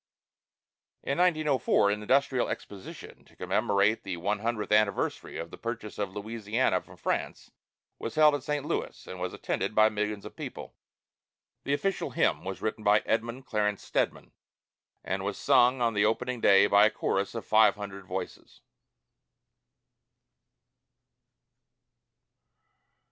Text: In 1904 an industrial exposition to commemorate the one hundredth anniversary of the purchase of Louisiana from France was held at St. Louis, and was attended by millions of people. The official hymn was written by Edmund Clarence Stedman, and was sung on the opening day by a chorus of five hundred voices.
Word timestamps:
In 1.03 1.19
1904 1.19 1.91
an 1.91 2.01
industrial 2.01 2.47
exposition 2.49 3.23
to 3.25 3.35
commemorate 3.35 4.01
the 4.01 4.17
one 4.17 4.39
hundredth 4.39 4.71
anniversary 4.71 5.37
of 5.37 5.51
the 5.51 5.59
purchase 5.59 5.99
of 5.99 6.15
Louisiana 6.15 6.81
from 6.81 6.97
France 6.97 7.51
was 7.99 8.15
held 8.15 8.33
at 8.33 8.41
St. 8.41 8.65
Louis, 8.65 9.05
and 9.05 9.19
was 9.19 9.31
attended 9.31 9.75
by 9.75 9.89
millions 9.89 10.25
of 10.25 10.35
people. 10.35 10.73
The 11.65 11.75
official 11.75 12.09
hymn 12.09 12.43
was 12.43 12.63
written 12.63 12.83
by 12.83 13.01
Edmund 13.05 13.45
Clarence 13.45 13.83
Stedman, 13.83 14.31
and 15.03 15.23
was 15.23 15.37
sung 15.37 15.81
on 15.81 15.93
the 15.93 16.03
opening 16.05 16.41
day 16.41 16.65
by 16.65 16.87
a 16.87 16.89
chorus 16.89 17.35
of 17.35 17.45
five 17.45 17.75
hundred 17.75 18.05
voices. 18.05 18.61